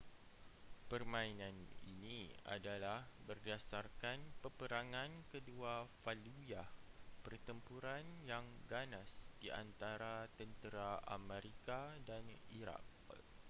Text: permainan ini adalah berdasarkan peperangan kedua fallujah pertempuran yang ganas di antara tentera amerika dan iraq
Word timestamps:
permainan 0.91 1.53
ini 1.93 2.19
adalah 2.55 2.99
berdasarkan 3.29 4.17
peperangan 4.43 5.11
kedua 5.33 5.73
fallujah 6.03 6.65
pertempuran 7.25 8.01
yang 8.29 8.45
ganas 8.71 9.11
di 9.41 9.47
antara 9.63 10.13
tentera 10.41 10.89
amerika 11.17 11.81
dan 12.07 12.23
iraq 12.59 12.81